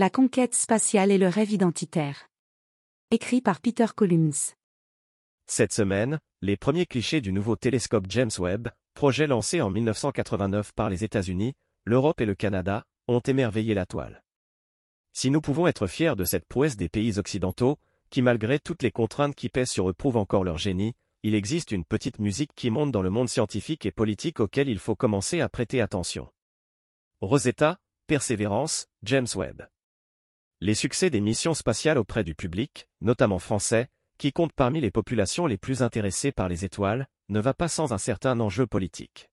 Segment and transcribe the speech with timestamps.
[0.00, 2.30] La conquête spatiale et le rêve identitaire.
[3.10, 4.54] Écrit par Peter Collins.
[5.46, 10.88] Cette semaine, les premiers clichés du nouveau télescope James Webb, projet lancé en 1989 par
[10.88, 11.52] les États-Unis,
[11.84, 14.22] l'Europe et le Canada, ont émerveillé la toile.
[15.12, 17.76] Si nous pouvons être fiers de cette prouesse des pays occidentaux,
[18.08, 20.94] qui malgré toutes les contraintes qui pèsent sur eux prouvent encore leur génie,
[21.24, 24.78] il existe une petite musique qui monte dans le monde scientifique et politique auquel il
[24.78, 26.26] faut commencer à prêter attention.
[27.20, 29.66] Rosetta, Persévérance, James Webb.
[30.62, 33.88] Les succès des missions spatiales auprès du public, notamment français,
[34.18, 37.94] qui compte parmi les populations les plus intéressées par les étoiles, ne va pas sans
[37.94, 39.30] un certain enjeu politique.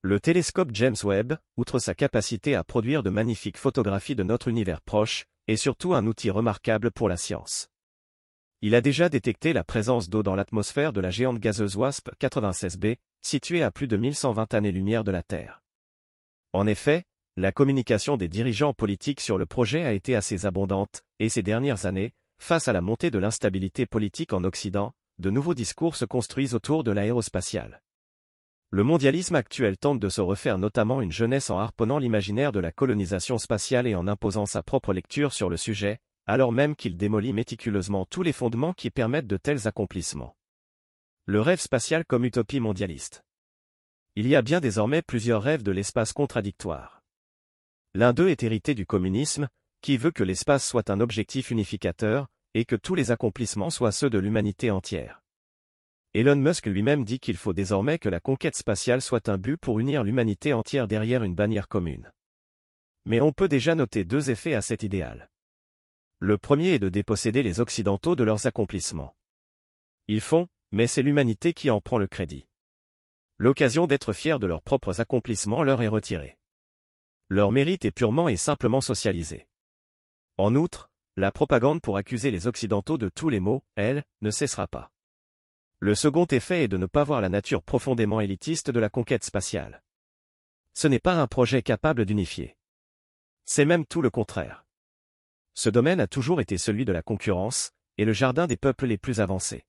[0.00, 4.80] Le télescope James Webb, outre sa capacité à produire de magnifiques photographies de notre univers
[4.80, 7.68] proche, est surtout un outil remarquable pour la science.
[8.62, 12.96] Il a déjà détecté la présence d'eau dans l'atmosphère de la géante gazeuse WASP 96b,
[13.20, 15.62] située à plus de 1120 années-lumière de la Terre.
[16.52, 17.04] En effet,
[17.38, 21.86] la communication des dirigeants politiques sur le projet a été assez abondante, et ces dernières
[21.86, 26.54] années, face à la montée de l'instabilité politique en Occident, de nouveaux discours se construisent
[26.54, 27.82] autour de l'aérospatiale.
[28.68, 32.70] Le mondialisme actuel tente de se refaire notamment une jeunesse en harponnant l'imaginaire de la
[32.70, 37.32] colonisation spatiale et en imposant sa propre lecture sur le sujet, alors même qu'il démolit
[37.32, 40.36] méticuleusement tous les fondements qui permettent de tels accomplissements.
[41.24, 43.24] Le rêve spatial comme utopie mondialiste.
[44.16, 47.01] Il y a bien désormais plusieurs rêves de l'espace contradictoires.
[47.94, 49.48] L'un d'eux est hérité du communisme,
[49.82, 54.08] qui veut que l'espace soit un objectif unificateur, et que tous les accomplissements soient ceux
[54.08, 55.22] de l'humanité entière.
[56.14, 59.80] Elon Musk lui-même dit qu'il faut désormais que la conquête spatiale soit un but pour
[59.80, 62.10] unir l'humanité entière derrière une bannière commune.
[63.06, 65.30] Mais on peut déjà noter deux effets à cet idéal.
[66.18, 69.16] Le premier est de déposséder les Occidentaux de leurs accomplissements.
[70.06, 72.46] Ils font, mais c'est l'humanité qui en prend le crédit.
[73.38, 76.36] L'occasion d'être fiers de leurs propres accomplissements leur est retirée.
[77.34, 79.48] Leur mérite est purement et simplement socialisé.
[80.36, 84.68] En outre, la propagande pour accuser les Occidentaux de tous les maux, elle, ne cessera
[84.68, 84.92] pas.
[85.78, 89.24] Le second effet est de ne pas voir la nature profondément élitiste de la conquête
[89.24, 89.82] spatiale.
[90.74, 92.54] Ce n'est pas un projet capable d'unifier.
[93.46, 94.66] C'est même tout le contraire.
[95.54, 98.98] Ce domaine a toujours été celui de la concurrence, et le jardin des peuples les
[98.98, 99.64] plus avancés.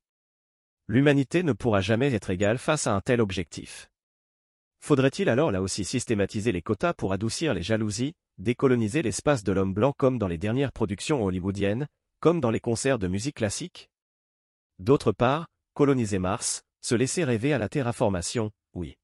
[0.87, 3.89] L'humanité ne pourra jamais être égale face à un tel objectif.
[4.83, 9.73] Faudrait-il alors là aussi systématiser les quotas pour adoucir les jalousies, décoloniser l'espace de l'homme
[9.73, 11.87] blanc comme dans les dernières productions hollywoodiennes,
[12.19, 13.89] comme dans les concerts de musique classique?
[14.79, 18.97] D'autre part, coloniser Mars, se laisser rêver à la terraformation, oui.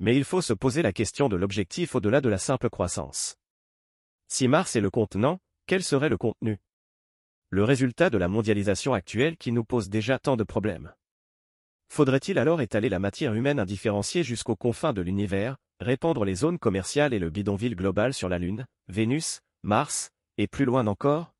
[0.00, 3.36] Mais il faut se poser la question de l'objectif au-delà de la simple croissance.
[4.26, 6.58] Si Mars est le contenant, quel serait le contenu?
[7.50, 10.92] Le résultat de la mondialisation actuelle qui nous pose déjà tant de problèmes.
[11.90, 17.12] Faudrait-il alors étaler la matière humaine indifférenciée jusqu'aux confins de l'univers, répandre les zones commerciales
[17.12, 21.34] et le bidonville global sur la Lune, Vénus, Mars, et plus loin encore?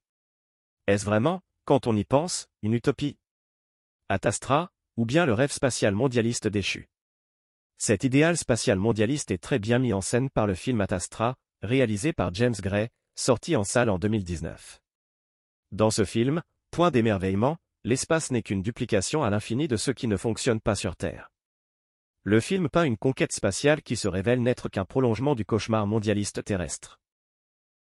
[0.88, 3.16] Est-ce vraiment, quand on y pense, une utopie?
[4.08, 6.88] Atastra, ou bien le rêve spatial mondialiste déchu?
[7.78, 12.12] Cet idéal spatial mondialiste est très bien mis en scène par le film Atastra, réalisé
[12.12, 14.80] par James Gray, sorti en salle en 2019.
[15.70, 20.16] Dans ce film, point d'émerveillement, l'espace n'est qu'une duplication à l'infini de ce qui ne
[20.16, 21.30] fonctionne pas sur Terre.
[22.22, 26.44] Le film peint une conquête spatiale qui se révèle n'être qu'un prolongement du cauchemar mondialiste
[26.44, 27.00] terrestre.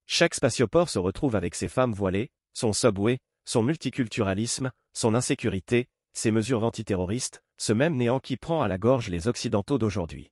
[0.05, 6.31] Chaque spatioport se retrouve avec ses femmes voilées, son subway, son multiculturalisme, son insécurité, ses
[6.31, 10.31] mesures antiterroristes, ce même néant qui prend à la gorge les Occidentaux d'aujourd'hui.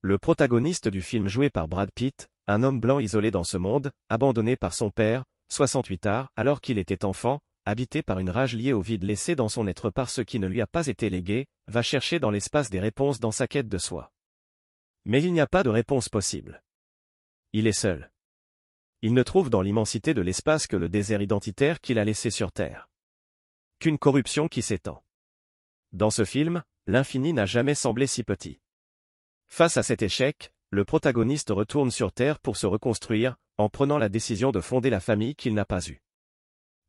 [0.00, 3.92] Le protagoniste du film joué par Brad Pitt, un homme blanc isolé dans ce monde,
[4.08, 8.72] abandonné par son père, 68 arts, alors qu'il était enfant, habité par une rage liée
[8.72, 11.46] au vide laissé dans son être par ce qui ne lui a pas été légué,
[11.66, 14.12] va chercher dans l'espace des réponses dans sa quête de soi.
[15.04, 16.62] Mais il n'y a pas de réponse possible.
[17.52, 18.10] Il est seul.
[19.02, 22.52] Il ne trouve dans l'immensité de l'espace que le désert identitaire qu'il a laissé sur
[22.52, 22.88] Terre.
[23.78, 25.02] Qu'une corruption qui s'étend.
[25.92, 28.60] Dans ce film, l'infini n'a jamais semblé si petit.
[29.48, 34.08] Face à cet échec, le protagoniste retourne sur Terre pour se reconstruire, en prenant la
[34.08, 36.02] décision de fonder la famille qu'il n'a pas eue.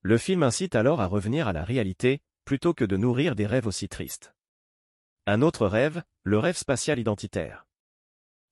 [0.03, 3.67] Le film incite alors à revenir à la réalité, plutôt que de nourrir des rêves
[3.67, 4.33] aussi tristes.
[5.27, 7.67] Un autre rêve, le rêve spatial identitaire.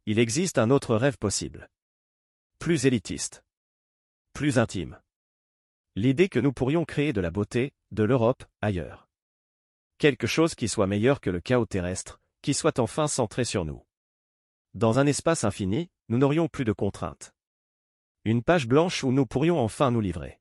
[0.06, 1.70] Il existe un autre rêve possible.
[2.60, 3.44] Plus élitiste.
[4.34, 5.00] Plus intime.
[5.96, 9.08] L'idée que nous pourrions créer de la beauté, de l'Europe, ailleurs.
[9.98, 13.84] Quelque chose qui soit meilleur que le chaos terrestre, qui soit enfin centré sur nous.
[14.76, 17.34] Dans un espace infini, nous n'aurions plus de contraintes.
[18.24, 20.40] Une page blanche où nous pourrions enfin nous livrer.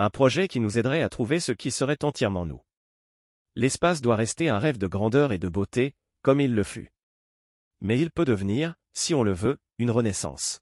[0.00, 2.62] Un projet qui nous aiderait à trouver ce qui serait entièrement nous.
[3.56, 6.92] L'espace doit rester un rêve de grandeur et de beauté, comme il le fut.
[7.80, 10.60] Mais il peut devenir, si on le veut, une renaissance.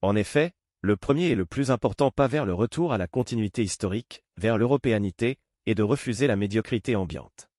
[0.00, 3.62] En effet, le premier et le plus important pas vers le retour à la continuité
[3.62, 5.36] historique, vers l'européanité,
[5.66, 7.50] est de refuser la médiocrité ambiante.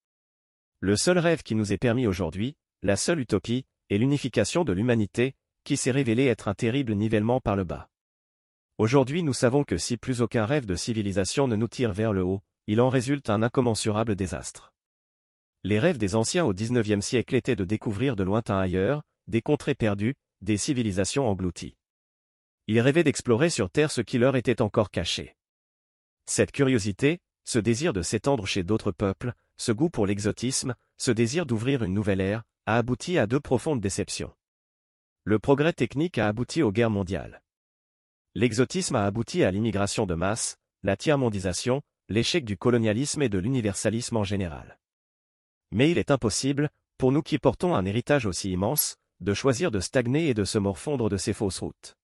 [0.80, 5.36] Le seul rêve qui nous est permis aujourd'hui, la seule utopie, est l'unification de l'humanité,
[5.65, 7.89] qui s'est révélée être un terrible nivellement par le bas.
[8.79, 12.23] Aujourd'hui nous savons que si plus aucun rêve de civilisation ne nous tire vers le
[12.23, 14.73] haut, il en résulte un incommensurable désastre.
[15.65, 19.75] Les rêves des anciens au XIXe siècle étaient de découvrir de lointains ailleurs, des contrées
[19.75, 21.75] perdues, des civilisations englouties.
[22.67, 25.35] Ils rêvaient d'explorer sur Terre ce qui leur était encore caché.
[26.25, 31.45] Cette curiosité, ce désir de s'étendre chez d'autres peuples, ce goût pour l'exotisme, ce désir
[31.45, 34.33] d'ouvrir une nouvelle ère, a abouti à deux profondes déceptions.
[35.25, 37.41] Le progrès technique a abouti aux guerres mondiales.
[38.35, 44.17] L'exotisme a abouti à l'immigration de masse, la tiers-mondisation, l'échec du colonialisme et de l'universalisme
[44.17, 44.79] en général.
[45.71, 49.79] Mais il est impossible, pour nous qui portons un héritage aussi immense, de choisir de
[49.79, 51.95] stagner et de se morfondre de ces fausses routes.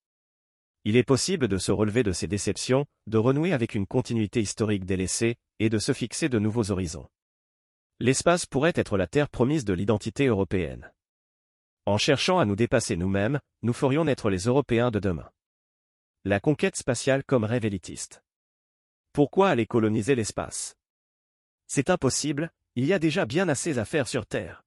[0.84, 4.84] Il est possible de se relever de ces déceptions, de renouer avec une continuité historique
[4.84, 7.08] délaissée, et de se fixer de nouveaux horizons.
[7.98, 10.92] L'espace pourrait être la terre promise de l'identité européenne.
[11.86, 15.30] En cherchant à nous dépasser nous-mêmes, nous ferions naître les Européens de demain.
[16.28, 18.24] La conquête spatiale comme rêve élitiste.
[19.12, 20.76] Pourquoi aller coloniser l'espace?
[21.68, 24.64] C'est impossible, il y a déjà bien assez à faire sur Terre.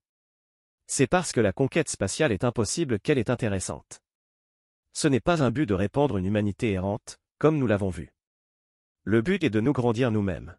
[0.87, 3.99] C'est parce que la conquête spatiale est impossible qu'elle est intéressante.
[4.93, 8.13] Ce n'est pas un but de répandre une humanité errante, comme nous l'avons vu.
[9.03, 10.55] Le but est de nous grandir nous-mêmes.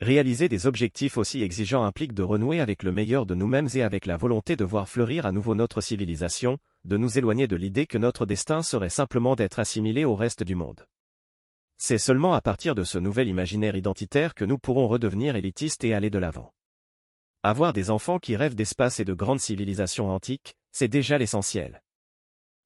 [0.00, 4.06] Réaliser des objectifs aussi exigeants implique de renouer avec le meilleur de nous-mêmes et avec
[4.06, 7.98] la volonté de voir fleurir à nouveau notre civilisation, de nous éloigner de l'idée que
[7.98, 10.86] notre destin serait simplement d'être assimilé au reste du monde.
[11.78, 15.94] C'est seulement à partir de ce nouvel imaginaire identitaire que nous pourrons redevenir élitistes et
[15.94, 16.52] aller de l'avant.
[17.42, 21.82] Avoir des enfants qui rêvent d'espace et de grandes civilisations antiques, c'est déjà l'essentiel.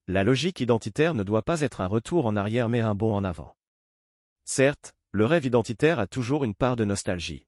[0.06, 3.24] La logique identitaire ne doit pas être un retour en arrière mais un bond en
[3.24, 3.56] avant.
[4.44, 7.46] Certes, le rêve identitaire a toujours une part de nostalgie.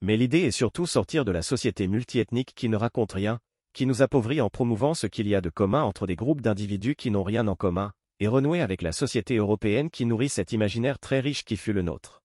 [0.00, 3.38] Mais l'idée est surtout sortir de la société multiethnique qui ne raconte rien,
[3.72, 6.96] qui nous appauvrit en promouvant ce qu'il y a de commun entre des groupes d'individus
[6.96, 10.98] qui n'ont rien en commun, et renouer avec la société européenne qui nourrit cet imaginaire
[10.98, 12.22] très riche qui fut le nôtre.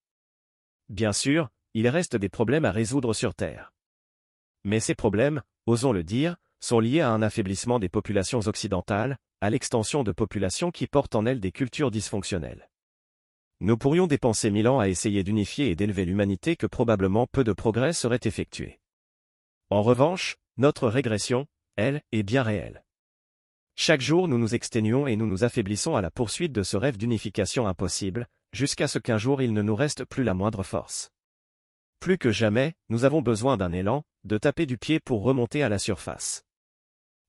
[0.89, 3.71] Bien sûr, il reste des problèmes à résoudre sur Terre.
[4.63, 9.51] Mais ces problèmes, osons le dire, sont liés à un affaiblissement des populations occidentales, à
[9.51, 12.68] l'extension de populations qui portent en elles des cultures dysfonctionnelles.
[13.61, 17.51] Nous pourrions dépenser mille ans à essayer d'unifier et d'élever l'humanité que probablement peu de
[17.51, 18.79] progrès seraient effectués.
[19.69, 21.45] En revanche, notre régression,
[21.75, 22.85] elle, est bien réelle.
[23.75, 26.97] Chaque jour nous nous exténuons et nous nous affaiblissons à la poursuite de ce rêve
[26.97, 31.11] d'unification impossible, jusqu'à ce qu'un jour il ne nous reste plus la moindre force.
[31.99, 35.69] Plus que jamais, nous avons besoin d'un élan, de taper du pied pour remonter à
[35.69, 36.45] la surface.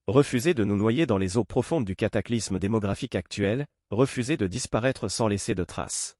[0.06, 5.08] Refuser de nous noyer dans les eaux profondes du cataclysme démographique actuel, refuser de disparaître
[5.08, 6.19] sans laisser de traces.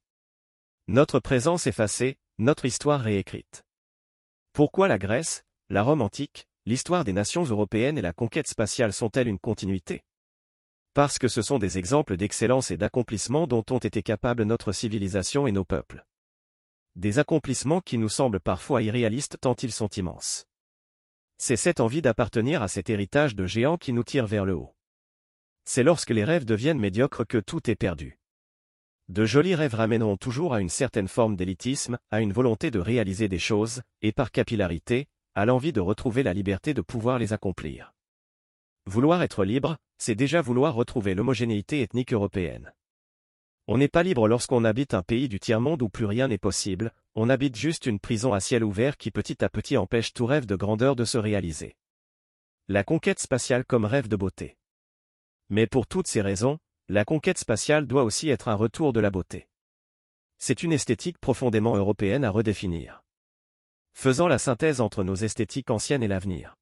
[0.93, 3.63] Notre présence effacée, notre histoire réécrite.
[4.53, 9.29] Pourquoi la Grèce, la Rome antique, l'histoire des nations européennes et la conquête spatiale sont-elles
[9.29, 10.03] une continuité?
[10.93, 15.47] Parce que ce sont des exemples d'excellence et d'accomplissement dont ont été capables notre civilisation
[15.47, 16.05] et nos peuples.
[16.97, 20.49] Des accomplissements qui nous semblent parfois irréalistes tant ils sont immenses.
[21.39, 24.75] C'est cette envie d'appartenir à cet héritage de géants qui nous tire vers le haut.
[25.65, 28.20] C'est lorsque les rêves deviennent médiocres que tout est perdu.
[29.11, 33.27] De jolis rêves ramèneront toujours à une certaine forme d'élitisme, à une volonté de réaliser
[33.27, 37.93] des choses, et par capillarité, à l'envie de retrouver la liberté de pouvoir les accomplir.
[38.87, 42.73] Vouloir être libre, c'est déjà vouloir retrouver l'homogénéité ethnique européenne.
[43.67, 46.93] On n'est pas libre lorsqu'on habite un pays du tiers-monde où plus rien n'est possible,
[47.17, 50.47] on habite juste une prison à ciel ouvert qui petit à petit empêche tout rêve
[50.47, 51.75] de grandeur de se réaliser.
[52.69, 54.57] La conquête spatiale comme rêve de beauté.
[55.49, 59.13] Mais pour toutes ces raisons, la conquête spatiale doit aussi être un retour de la
[59.13, 59.47] beauté.
[60.39, 63.05] C'est une esthétique profondément européenne à redéfinir.
[63.93, 66.57] Faisant la synthèse entre nos esthétiques anciennes et l'avenir.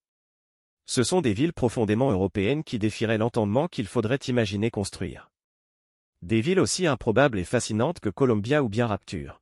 [0.85, 5.31] Ce sont des villes profondément européennes qui défieraient l'entendement qu'il faudrait imaginer construire.
[6.21, 9.41] Des villes aussi improbables et fascinantes que Columbia ou bien Rapture.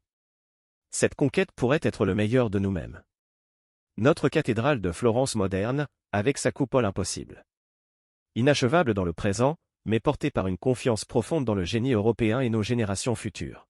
[0.93, 3.03] Cette conquête pourrait être le meilleur de nous-mêmes.
[3.97, 7.45] Notre cathédrale de Florence moderne, avec sa coupole impossible.
[8.37, 12.51] Inachevable dans le présent, mais portée par une confiance profonde dans le génie européen et
[12.51, 13.69] nos générations futures.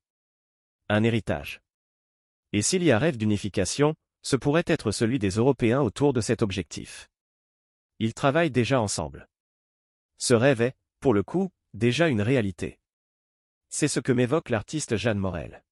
[0.88, 1.61] Un héritage.
[2.52, 6.42] Et s'il y a rêve d'unification, ce pourrait être celui des Européens autour de cet
[6.42, 7.08] objectif.
[7.99, 9.28] Ils travaillent déjà ensemble.
[10.16, 12.80] Ce rêve est, pour le coup, déjà une réalité.
[13.68, 15.62] C'est ce que m'évoque l'artiste Jeanne Morel.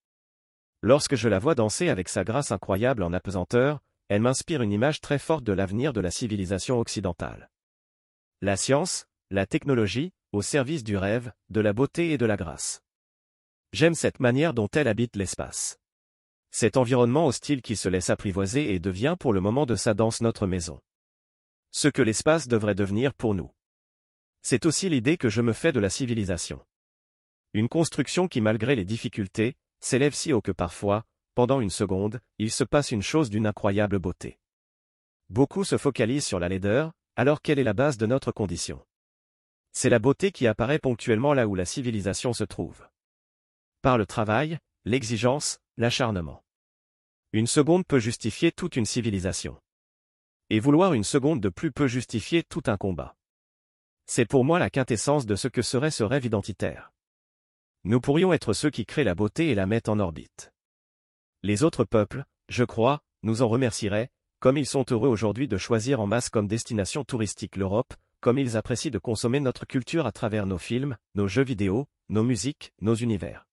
[0.83, 5.01] Lorsque je la vois danser avec sa grâce incroyable en apesanteur, elle m'inspire une image
[5.01, 7.51] très forte de l'avenir de la civilisation occidentale.
[8.43, 12.83] La science, la technologie, au service du rêve, de la beauté et de la grâce.
[13.73, 15.79] J'aime cette manière dont elle habite l'espace.
[16.51, 20.23] Cet environnement hostile qui se laisse apprivoiser et devient pour le moment de sa danse
[20.23, 20.81] notre maison.
[21.71, 23.53] Ce que l'espace devrait devenir pour nous.
[24.43, 26.61] C'est aussi l'idée que je me fais de la civilisation.
[27.53, 31.05] Une construction qui malgré les difficultés, s'élève si haut que parfois,
[31.37, 34.41] pendant une seconde, il se passe une chose d'une incroyable beauté.
[35.29, 38.85] Beaucoup se focalisent sur la laideur, alors quelle est la base de notre condition
[39.77, 42.87] C'est la beauté qui apparaît ponctuellement là où la civilisation se trouve.
[43.83, 46.45] Par le travail, l'exigence, l'acharnement.
[47.33, 49.61] Une seconde peut justifier toute une civilisation.
[50.49, 53.17] Et vouloir une seconde de plus peut justifier tout un combat.
[54.07, 56.93] C'est pour moi la quintessence de ce que serait ce rêve identitaire.
[57.83, 60.53] Nous pourrions être ceux qui créent la beauté et la mettent en orbite.
[61.43, 66.01] Les autres peuples, je crois, nous en remercieraient, comme ils sont heureux aujourd'hui de choisir
[66.01, 70.47] en masse comme destination touristique l'Europe, comme ils apprécient de consommer notre culture à travers
[70.47, 73.47] nos films, nos jeux vidéo, nos musiques, nos univers.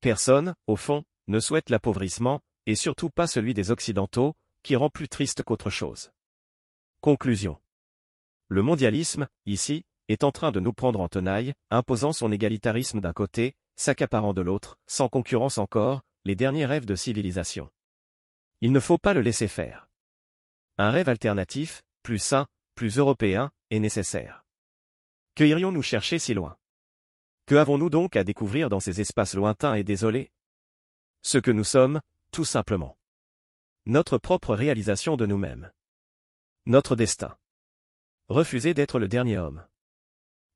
[0.00, 5.08] Personne, au fond, ne souhaite l'appauvrissement, et surtout pas celui des Occidentaux, qui rend plus
[5.08, 6.12] triste qu'autre chose.
[7.00, 7.58] Conclusion.
[8.46, 13.12] Le mondialisme, ici, est en train de nous prendre en tenaille, imposant son égalitarisme d'un
[13.12, 17.68] côté, s'accaparant de l'autre, sans concurrence encore, les derniers rêves de civilisation.
[18.60, 19.88] Il ne faut pas le laisser faire.
[20.78, 24.44] Un rêve alternatif, plus sain, plus européen, est nécessaire.
[25.34, 26.56] Que irions-nous chercher si loin?
[27.46, 30.30] Que avons-nous donc à découvrir dans ces espaces lointains et désolés?
[31.22, 32.00] Ce que nous sommes,
[32.32, 32.98] tout simplement.
[33.86, 35.72] Notre propre réalisation de nous-mêmes.
[36.66, 37.36] Notre destin.
[38.28, 39.66] Refuser d'être le dernier homme.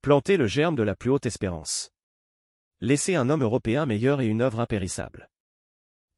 [0.02, 1.92] Planter le germe de la plus haute espérance.
[2.80, 5.30] Laisser un homme européen meilleur et une œuvre impérissable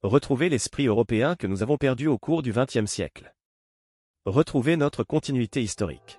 [0.06, 3.34] retrouver l'esprit européen que nous avons perdu au cours du XXe siècle.
[4.24, 6.18] Retrouver notre continuité historique.